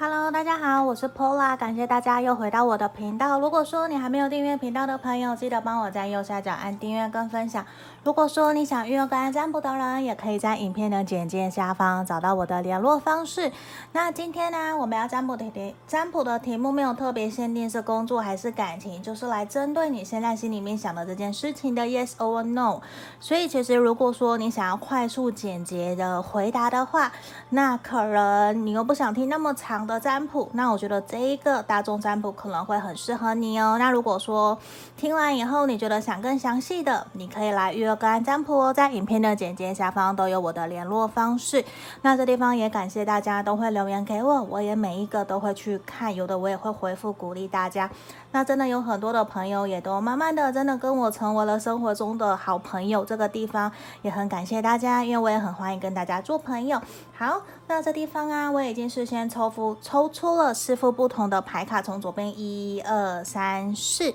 [0.00, 3.40] Hello，大家好，我是 Pola，感谢大家又回到我的频道。
[3.40, 7.66] 如果说你还没有订阅频道的朋友，记得帮我在右下角按订阅跟分享。
[8.04, 13.50] 如果说你想预约个案占卜的人，也可以在影片的简介下方找到我的联络方式。
[13.90, 22.82] 那今天呢，我们要占卜的题，占卜的题目没有特别限定是工作还是感情，就是来针对你现在心里面想的这件事情的 Yes or No。
[23.18, 27.10] 所以其实如果说你想要快速简洁的回答的话，
[27.48, 33.76] 那可能你又不想听那么长的占卜，那我觉得这一个大众占卜可能会很适合你哦。
[33.76, 34.56] 那如果说
[34.96, 41.64] 听完以后你觉得想更详细的，你可以来预约个案占卜哦，在影片的简介下方都有我的联络方式。
[42.02, 47.90] 那这地方也感谢大家都会留言给我，我也每一个都会去看，有的我也会回复鼓励大家。
[48.30, 56.78] 那真的有很多的朋友也都慢慢的真的跟我成为了生活中的好朋友，这个地方也很感谢大家，因为我也很欢迎跟大家做朋友。
[57.16, 64.14] 好，那这地方啊，我已经事先抽符抽出了四副不同的牌卡，从左边一二三四。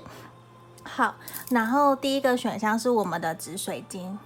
[0.82, 1.14] 好，
[1.50, 4.18] 然后第一个选项是我们的紫水晶，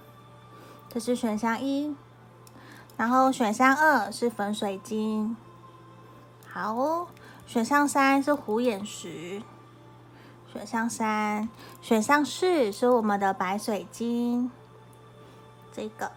[0.93, 1.95] 这是选项一，
[2.97, 5.37] 然后选项二是粉水晶，
[6.51, 7.07] 好哦，
[7.47, 9.41] 选项三是虎眼石，
[10.51, 11.47] 选项三，
[11.81, 14.51] 选项四是我们的白水晶，
[15.71, 16.11] 这个。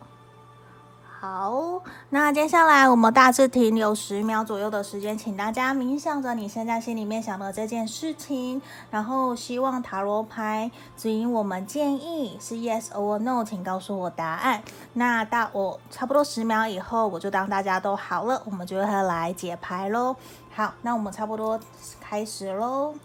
[1.22, 14.64] 好，那接下来我们大致停留十秒左右的时间，请大家冥想着你现在心里面想的这件事情，然后希望塔罗牌指引我们建议是 yes or no，请告诉我答案。
[14.94, 20.16] 那到我差不多十秒以后，我就当大家都好了，我们就会来解牌喽。
[20.52, 21.60] 好，那我们差不多
[22.00, 22.96] 开始喽。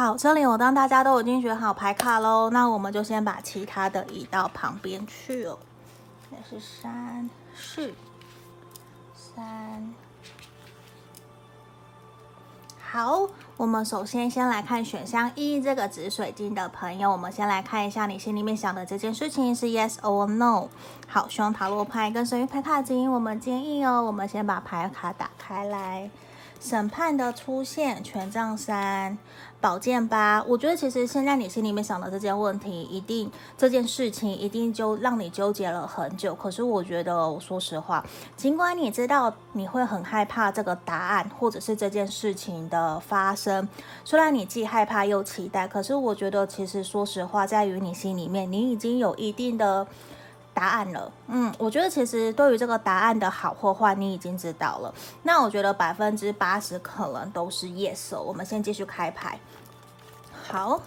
[0.00, 5.58] 好，这里我当大家都已经选好牌卡喽，那我们就先把其他的移到旁边去哦。
[6.30, 7.92] 那是三四
[9.14, 9.92] 三。
[12.80, 13.28] 好，
[13.58, 20.68] 我们首先先来看选项一这个紫水晶的朋友，我们先来看一下你心里面想的这件事情是 yes or no。
[21.08, 24.02] 好，希望塔罗牌跟神諭牌卡指引我们建议哦。
[24.02, 26.08] 我们先把牌卡打开来。
[26.60, 29.16] 审判的出现，权杖三，
[29.62, 30.44] 宝剑八。
[30.46, 36.34] 我觉得其实现在你心里面想的这件问题，一定这件事情一定就让你纠结了很久。
[36.34, 38.04] 可是我觉得，我说实话，
[38.36, 43.66] 尽管你知道你会很害怕这个答案，或者是这件事情的发生，
[44.04, 49.86] 虽然你既害怕又期待，可是我觉得其实说实话，在于你心里面，你已经有一定的。
[50.52, 54.94] 答案了，嗯，我觉得其实对于这个答案的好或坏，你已经知道了。
[55.22, 58.18] 那我觉得百分之八十可能都是 yes。
[58.18, 59.38] 我们先继续开牌，
[60.48, 60.80] 好。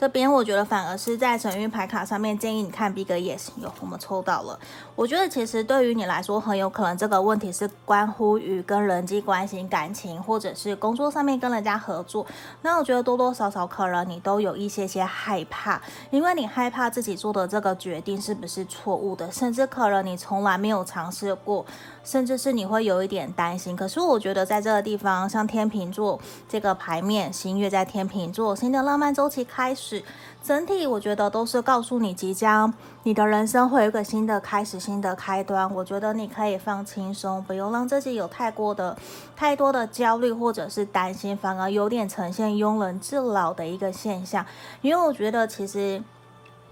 [0.00, 4.58] 这边我觉得反而是在神諭牌卡上面建议你看 Big Yes，有我们抽到了。
[4.96, 12.24] 我觉得其实对于你来说，很有可能这个问题是关乎于跟人际关系、感情，或者是工作上面跟人家合作。
[12.62, 15.78] 那我觉得多多少少可能你都有一些些害怕，
[16.10, 21.66] 因为你害怕自己做的这个决定是不是错误的，甚至可能你从来没有尝试过，
[22.02, 23.76] 甚至是你会有一点担心。
[23.76, 26.18] 可是我觉得在这个地方，像天秤座
[26.48, 29.89] 这个牌面，新月在天秤座，新的浪漫周期开始。
[29.90, 30.04] 是
[30.42, 35.72] 整体，我觉得都是告诉你，即将你的人生会有一个新的开始，新的开端。
[35.74, 38.96] 我觉得你可以放轻松，不用让自己有太过的、
[39.34, 44.46] 太多的焦虑或者是担心，反而有点呈现庸人自扰的一个现象。
[44.80, 46.00] 因为我觉得，其实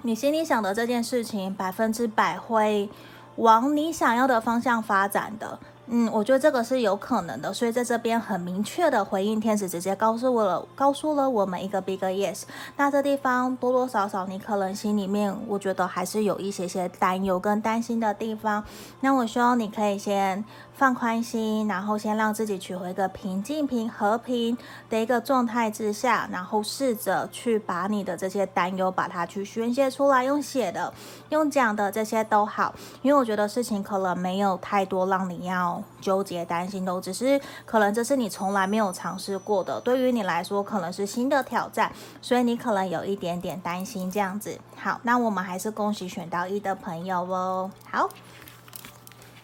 [0.03, 2.89] 你心里想的这件事情，百分之百会
[3.37, 5.59] 往你想要的方向发展的。
[5.91, 12.43] 嗯，我觉得这个是有可能的，所以在这边很明确的回应，天使直接告诉我了，告诉了我们一个 big yes。
[12.77, 18.63] 那这地方多多少少你可能心里面，我觉得还是有一些些担忧跟担心的地方。
[19.01, 20.45] 那我希望你可以先
[20.75, 24.59] 放宽心，然后先让自己取回一个平静、平和平
[24.91, 30.93] 的一个状态之下，然后试着去把你的这些担忧把它去宣泄出来，用写的、
[31.31, 35.78] 用讲的这些都好，因为我觉得事情可能没有太多让你要。
[36.01, 44.59] 纠结、担心都只是可能，这是你从来没有尝试过的，对于你来说可能是新的挑战，所以你可能有一点点担心这样子。
[44.77, 47.71] 好，那我们还是恭喜选到一的朋友哦。
[47.91, 48.09] 好，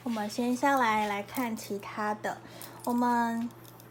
[0.02, 2.38] 我们先下来来看其他的，
[2.84, 3.48] 我们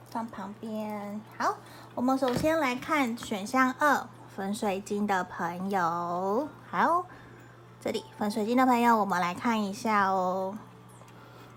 [0.09, 1.21] 放旁边。
[1.37, 1.55] 好，
[1.95, 6.47] 我们首先来看选项二粉水晶的朋友。
[6.69, 7.05] 好，
[7.81, 10.57] 这里粉水晶的朋友，我们来看一下哦。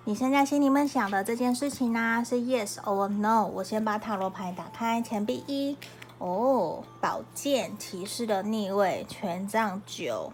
[0.08, 3.44] 你现在心里面想的这件事情呢、是 yes or no？
[3.44, 5.76] 我先把塔罗牌打开，钱币一，
[6.18, 10.32] 哦，宝剑骑士的逆位，权杖九。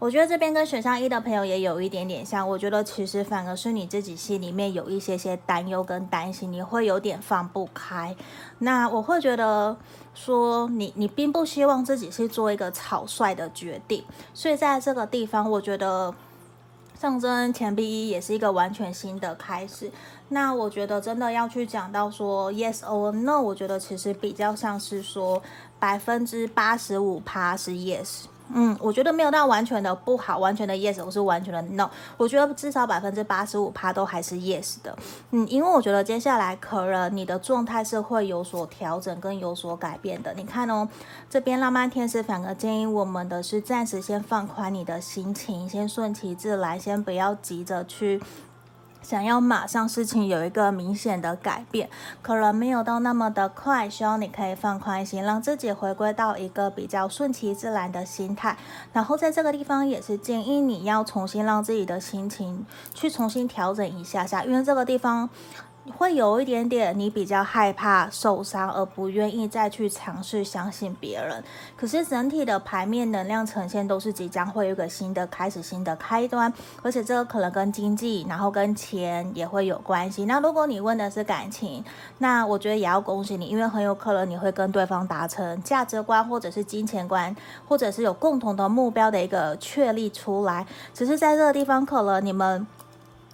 [0.00, 2.46] 我觉得这边跟选项一的朋友也有一点点像。
[2.48, 8.16] 我觉得其实反而是你自己心里面有一些些担忧跟担心，你会有点放不开。
[8.58, 9.76] 那我会觉得
[10.12, 16.12] 说你，你你并不希望自己去做一个草率的决定，所以在这个地方，我觉得。
[17.04, 19.90] 象征钱币一也是一个完全新的开始。
[20.30, 25.42] 那我觉得真的要去讲到说 yes or no，我觉得其实比较像是说
[25.78, 28.22] 百分之八十五趴是 yes。
[28.56, 31.90] 嗯，我觉得没有到完全的不好，完全的 yes，我是完全的 no。
[32.16, 34.96] 我觉得至少百分之八十五趴都还是 yes 的。
[35.32, 40.32] 嗯，因为我觉得接下来可能你的状态是会有所调整跟有所改变的。
[40.34, 40.88] 你看哦，
[41.28, 48.22] 这边浪漫天使反而建议我们的是暂时先放宽你的心情，先顺其自然，先不要急着去。
[49.04, 51.90] 想要马上事情有一个明显的改变，
[52.22, 58.56] 可能没有到那么的快，希望你可以放宽心，让自己回归到一个比较顺其自然的心态。
[58.92, 62.64] 然后在这个地方也是建议你要重新让自己的心情
[62.94, 65.28] 去重新调整一下下，因为这个地方。
[65.92, 71.44] 会有一点点，你比较害怕受伤，而不愿意再去尝试相信别人。
[71.76, 76.50] 可是整体的牌面能量呈现都是即将会有一个新的开始，新的开端，
[76.82, 80.24] 而且这个可能跟经济，然后跟钱也会有关系。
[80.24, 81.84] 那如果你问的是感情，
[82.18, 87.36] 那我觉得也要恭喜你，因为很有可能你会跟对方达成价值观，或者是金钱观，
[87.68, 90.66] 或者是有共同的目标的一个确立出来。
[90.94, 92.66] 只是在这个地方，可能你们。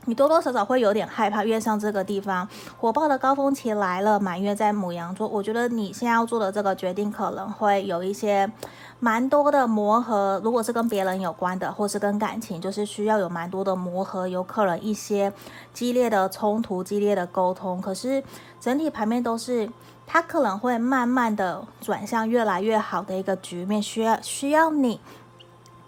[0.06, 2.48] 你多多少少会有点害怕，月上这个地方
[2.78, 8.50] 火爆的高峰期来了，满月在母羊座，我觉得你现在要做的这个决定可能会有一些
[8.98, 10.40] 蛮多的磨合。
[10.42, 15.32] 如果是跟别人有关的，或是跟感情，就是需要有蛮多的磨合，有可能一些
[15.74, 17.80] 激烈的冲突、激烈的沟通。
[17.80, 18.24] 可是
[18.58, 19.70] 整体盘面都是，
[20.06, 24.98] 它可能会慢慢的转向越来越好的一个局面，需要需要你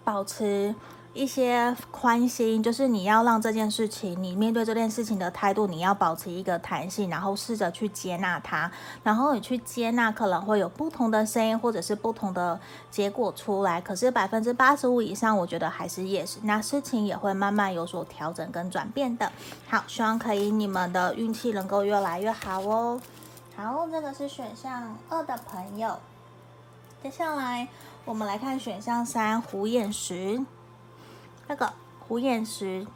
[0.03, 0.75] 保持。
[1.13, 8.71] 一些宽心，就是你要让这件事情，你面对这件事情的态度，你要保持一个弹性，然后试着去接纳它，
[9.03, 13.79] 然后你去接纳可能会有不同的声音或者是不同的结果出来。
[13.79, 19.31] 可是百分之八十五以上，我觉得还是 yes，那事情也会慢慢有所调整跟转变的。
[19.67, 22.99] 好，希望可以你们的运气能够越来越好哦。
[23.55, 25.99] 好，这个是选项二的朋友，
[27.03, 27.67] 接下来
[28.03, 30.43] 我们来看选项三虎眼石。
[31.47, 32.87] 那个虎眼石，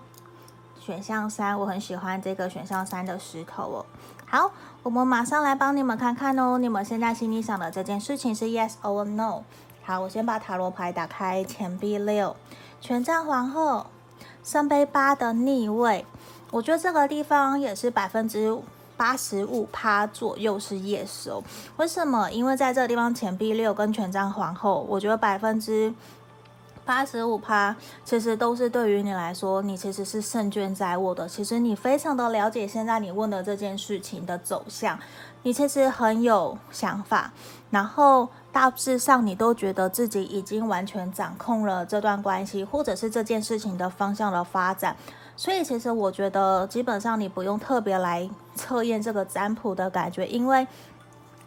[0.79, 3.85] 选项三，我很喜欢这个选项三的石头哦。
[4.25, 4.51] 好，
[4.83, 6.57] 我们马上来帮你们看看哦。
[6.57, 9.43] 你们现在心里想的这件事情是 yes or no？
[9.83, 12.35] 好，我先把塔罗牌打开，钱币六，
[12.79, 13.87] 权杖皇后，
[14.43, 16.05] 圣杯八的逆位。
[16.51, 18.57] 我觉得这个地方也是百分之
[18.95, 21.43] 八十五趴左右是 yes 哦。
[21.75, 22.29] 为什么？
[22.31, 25.93] 因为在这个地方，钱币六跟权杖皇后，我觉得百分之。
[26.87, 27.75] 八十五趴，
[28.05, 31.27] 其实都是对于你来说，你其实是胜券在握的。
[31.27, 34.97] 其实你非常的了解现在你问的这件事情的走向，
[35.43, 37.33] 你其实很有想法，
[37.71, 44.95] 然后大致上你都觉得自己已经完全掌控了这段关系，或者是这件事情的方向的发展。
[45.35, 50.65] 所以其实我觉得，基本上你不用特别来测验这个占卜的感觉，因为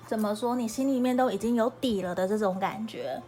[0.06, 3.22] 怎么说，你心里面都已经有底了的这种感觉。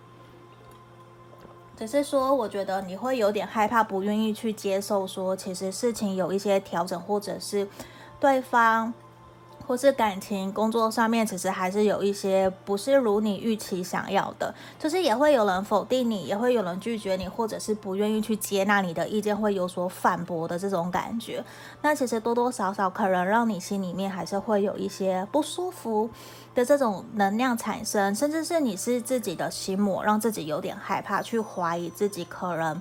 [1.76, 5.06] 只是说，我觉得你会有点害怕，不愿意去接受。
[5.06, 7.66] 说，其实事情有一些调整，或者是
[8.20, 8.92] 对方。
[9.66, 21.42] 或是感情、工作上面，其实还是有一些不是如你预期想要的，就是也会有人否定你，也会有人拒绝你，或者是不愿意去接纳你的意见，会有所反驳的这种感觉。
[21.80, 26.10] 那其实多多少少可能让你心里面还是会有一些不舒服
[26.54, 32.80] 的这种能量产生，甚至是你是自己的心魔，让自己有点害怕，去怀疑自己可能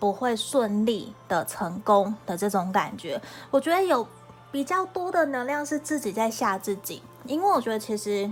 [0.00, 3.20] 不会顺利的成功的这种感觉。
[3.50, 4.04] 我觉得有。
[4.54, 8.30] 比较多的能量是自己在吓自己，因为我觉得其实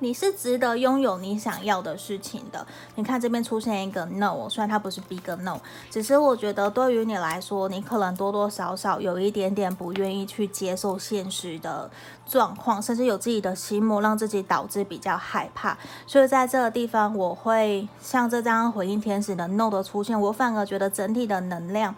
[0.00, 2.66] 你是值得拥有你想要的事情的。
[2.96, 11.88] 你看这边出现一个 no，虽然它不是 big no，只是我觉得对于你来说，你可能多多少少有一点点不愿意去接受现实的
[12.26, 15.78] 状况，甚至有自己的心魔，让自己导致比较害怕。
[16.08, 21.94] 所以在这个地方，我会像这张回应天使的 no 的出现，我反而觉得整体的能量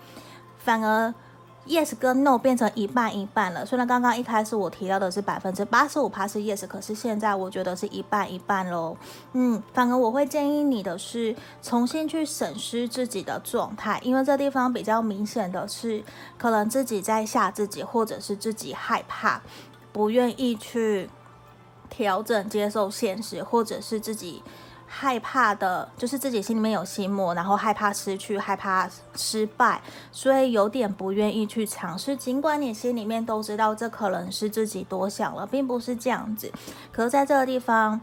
[0.59, 1.14] 反而。
[1.71, 3.65] Yes 跟 no 变成一半一半了。
[3.65, 8.97] 虽然刚刚一开始我提到的是百分之八十五趴是 yes，可是现在我觉得是一半一半喽。
[9.33, 16.03] 嗯，反而我会建议你的是重新去审视自己的状态，因为这地方比较明显的是，
[16.37, 19.41] 可能自己在吓自己，或者是自己害怕，
[19.93, 21.09] 不愿意去
[21.89, 24.43] 调整、接受现实，或者是自己。
[24.92, 29.80] 害怕的，就是自己心里面有心魔，然后害怕失去，害怕失败，
[30.11, 32.16] 所以有点不愿意去尝试。
[32.16, 36.52] 尽管你心里面都知道这可能是自己多想了，并不是这样子。
[36.90, 38.00] 可是在这个地方。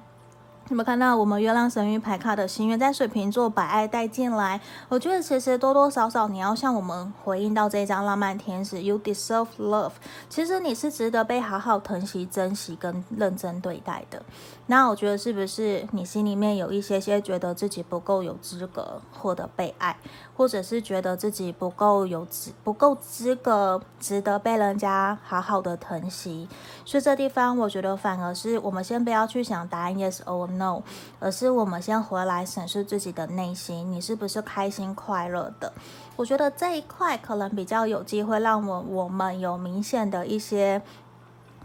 [0.70, 4.60] 你们看到我们月亮神域牌卡的心愿在水瓶座把爱带进来，
[4.90, 9.94] 我觉得其实多多少少你要向我们回应到这一张浪漫天使，You deserve love。
[10.28, 14.22] 其实你是值得被好好疼惜、珍惜跟认真对待的。
[14.66, 19.96] 那我觉得是不是你心里面有一些些觉得自己不够有资格获得被爱，
[20.36, 26.50] 或者是觉得自己不够有资不够资格值得被人家好好的疼惜？
[26.84, 30.82] 所以这地方我觉得反而是我们先不要去想答案 Yes or No，no，
[31.20, 35.72] 而是我们先回来审视自己的内心，你是不是开心快乐的？
[36.16, 40.82] 我觉得这一块可能比较有机会让我我们有明显的一些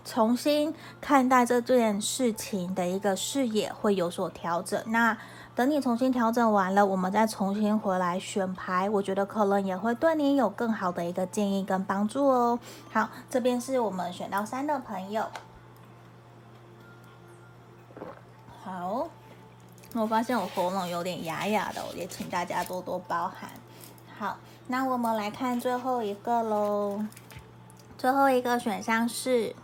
[0.05, 4.83] 重新看待这件事情的一个视野会有所调整。
[4.87, 5.17] 那
[5.55, 12.59] 等你重新调整完了，我们再重新回来选牌，我觉得可能也会对你有更好的一个建议跟帮助哦。
[12.91, 15.27] 好，这边是我们选到三的朋友。
[18.65, 19.09] 好，
[19.93, 23.51] 我发现我喉咙有点哑哑的，我也请大家多多包涵。
[24.17, 24.37] 好，
[24.69, 27.05] 那我们来看最后一个喽。
[27.99, 29.57] 最后一个选项是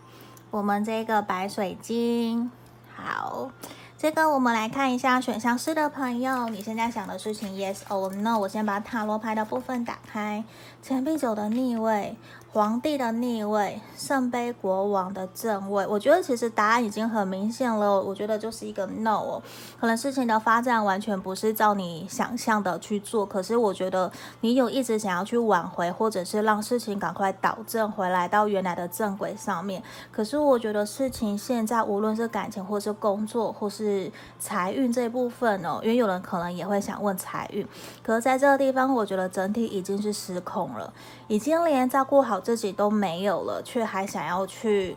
[0.50, 2.50] 我们这个白水晶。
[2.92, 3.52] 好，
[3.96, 8.36] 这个我们来看一下选项四的朋友，你现在想的事情，Yes or No？
[8.40, 10.42] 我先把塔罗牌的部分打开，
[10.82, 12.16] 钱币九的逆位。
[12.58, 18.02] 皇帝的逆位，圣杯国王的正位，我觉得其实答案已经很明显了。
[18.02, 19.42] 我觉得就是一个 no 哦，
[19.80, 23.24] 可能事情的发展完全不是照你想象的去做。
[23.24, 24.10] 可是我觉得
[24.40, 29.80] 你有一直想要去挽回，或者是让事情赶快导正回来到原来的正轨上面。
[30.10, 34.10] 可是我觉得事情现在无论是感情，或是工作，或是
[34.40, 37.64] 财运这部分哦，因为有人可能也会想问财运。
[38.02, 40.92] 可是在这个地方，我觉得整体已经是失控了，
[41.28, 42.42] 已经连照顾好。
[42.48, 44.96] 自己都没有了，却还想要去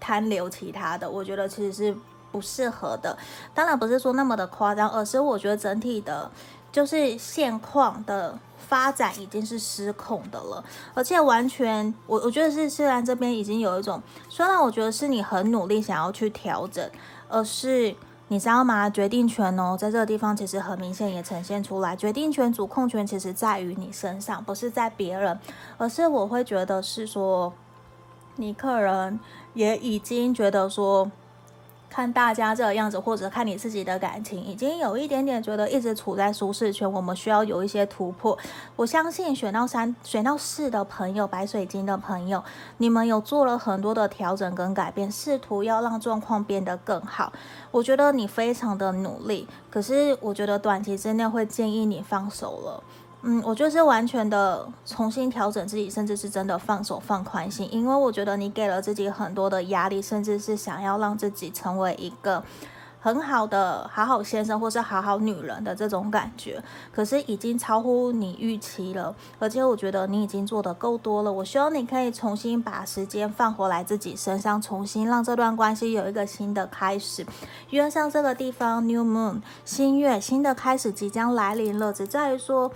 [0.00, 1.94] 贪留其他的，我觉得其实是
[2.32, 3.14] 不适合的。
[3.52, 6.30] 当然不是说那么的夸张，而是我觉得整体的，
[6.72, 16.90] 就是现况的发展已经是失控的了，而且完全，我我觉得是虽然这边已经有一种，虽然我觉得是你很努力想要去调整，
[17.28, 17.94] 而是。
[18.32, 18.88] 你知道吗？
[18.88, 21.96] 决定权哦，在这个地方其实很明显也呈现出来。
[21.96, 25.36] 决定权、主控权其实在于你身上，不是在别人，
[25.76, 27.52] 而是我会觉得是说，
[28.36, 29.18] 你客人
[29.54, 31.10] 也已经觉得说。
[31.90, 38.38] 看大家这个样子，或者看你自己的感情，已经有一点点觉得一直处在舒适圈，我们需要有一些突破。
[38.76, 42.42] 我相信选到三、选到四的朋友，白水晶的朋友，
[42.78, 47.32] 你们有做了很多的调整跟改变，试图要让状况变得更好。
[47.72, 52.82] 我觉得你非常的努力，可是我觉得短期之内会建议你放手了。
[53.22, 62.42] 嗯，我就是完全的重新调整自己，甚至是真的放手放宽心，因为我觉得你给了自己很多的压力，甚至是想要让自己成为一个
[62.98, 71.30] 很好的好好先生或是好好女人的这种感觉，可是已经超乎你预期了，而且我觉得你已经做得够多了。
[71.30, 77.26] 我希望你可以重新把时间放回来自己身上，重新让这段关系有一个新的开始。
[77.68, 82.72] 因为像这个地方，New Moon 新月，新的开始即将来临了，只在于说。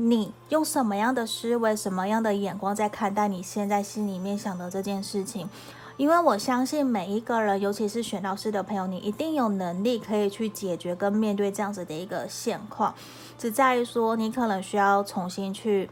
[0.00, 5.48] 你用什么样的思维、什么样的眼光在看待你现在心里面想的这件事情？
[5.96, 12.94] 因为我相信每一个人，尤其是选老师的朋友，你一定有能力可以去解决跟面对这样子的一个现况，
[13.36, 15.90] 只在于说你可能需要重新去。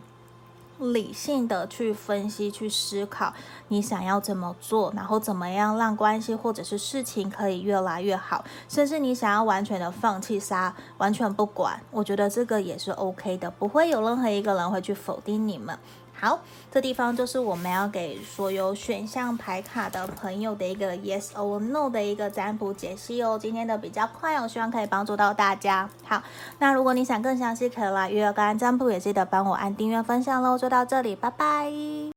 [0.78, 3.33] 理性的去分析、去思考，
[3.68, 15.78] 你想要怎么做，然后怎么样让关系或者是事情可以越来越好，甚至你想要完全的放弃杀，完全不管，我觉得这个也是 OK 的，不会有任何一个人会去否定你们。
[16.19, 16.41] 好，
[16.73, 23.39] 这地方就是我们要给所有选项牌卡的朋友的一个 yes or no 的一个占卜解析哦。
[23.41, 25.89] 今天的比较快哦，希望可以帮助到大家。
[26.05, 26.23] 好，
[26.59, 30.57] 那如果你想更详细，可以来预约个案占卜，也记得帮我按订阅分享喽。
[30.57, 32.13] 就到这里，拜拜。